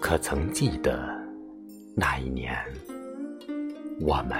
[0.00, 1.08] 可曾记得
[1.96, 2.54] 那一年，
[4.00, 4.36] 我们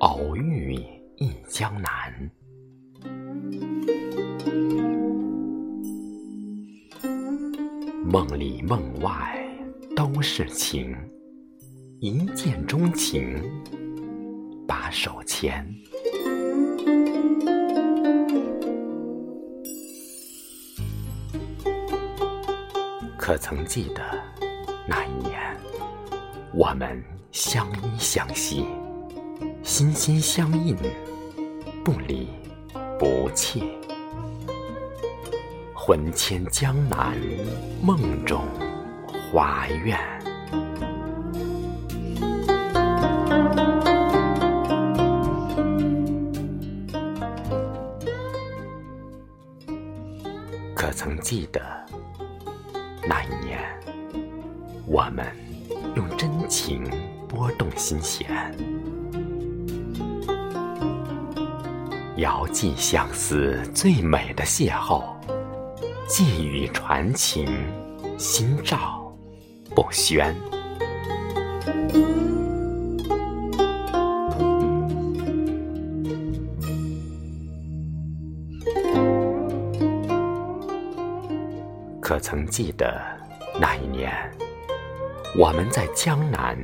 [0.00, 0.74] 偶遇
[1.16, 2.30] 忆江南？
[8.04, 9.38] 梦里梦外
[9.94, 10.96] 都是情，
[12.00, 13.40] 一见钟情，
[14.66, 15.64] 把手牵。
[23.28, 24.00] 可曾记得
[24.86, 25.38] 那一年，
[26.54, 28.64] 我们相依相惜，
[29.62, 30.74] 心心相印，
[31.84, 32.26] 不离
[32.98, 33.70] 不弃。
[35.74, 37.18] 魂牵江南，
[37.82, 38.42] 梦中
[39.30, 39.98] 花苑。
[50.74, 51.60] 可曾记得
[53.08, 53.58] 那一年，
[54.86, 55.24] 我们
[55.96, 56.84] 用真情
[57.26, 58.28] 拨动心弦，
[62.18, 65.02] 遥寄相思最美的邂逅。
[66.06, 67.46] 寄语传情，
[68.18, 69.10] 心照
[69.74, 70.34] 不宣。
[82.08, 82.98] 可曾记得
[83.60, 84.10] 那一年，
[85.36, 86.56] 我们在江南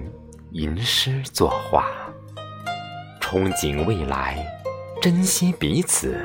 [0.53, 1.85] 吟诗作画，
[3.21, 4.43] 憧憬未来，
[5.03, 6.17] 珍惜彼此。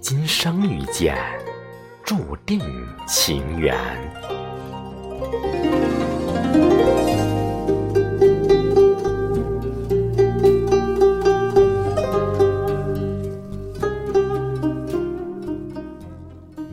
[0.00, 1.18] 今生遇见，
[2.04, 2.60] 注定
[3.04, 3.74] 情缘。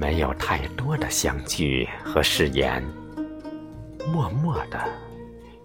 [0.01, 2.83] 没有太多的相聚和誓言，
[4.11, 4.79] 默默的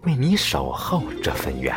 [0.03, 1.75] 为你守候这份缘。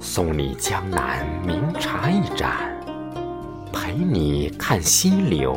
[0.00, 2.76] 送你江南名茶一盏，
[3.72, 5.56] 陪你看溪流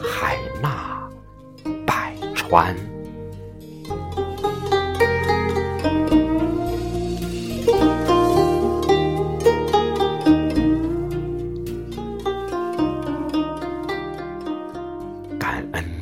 [0.00, 1.10] 海纳
[1.84, 2.72] 百川。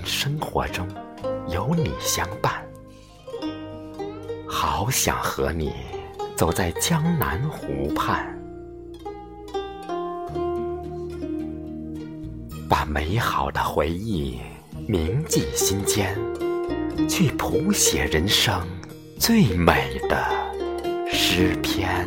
[0.06, 0.89] 生活中
[1.49, 2.65] 有你相伴，
[4.49, 5.72] 好想和你。
[6.37, 8.39] 走在江南湖畔，
[12.69, 14.39] 把美好的回忆
[14.87, 16.15] 铭记心间，
[17.09, 18.61] 去谱写人生
[19.19, 20.27] 最美的
[21.11, 22.06] 诗篇。